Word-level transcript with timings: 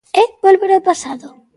¿É 0.21 0.23
volver 0.45 0.71
ao 0.73 0.85
pasado? 0.89 1.27